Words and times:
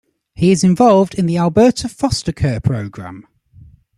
He 0.33 0.49
is 0.49 0.63
involved 0.63 1.13
in 1.13 1.27
the 1.27 1.37
Alberta 1.37 1.87
Foster 1.87 2.31
Care 2.31 2.59
Program. 2.59 3.27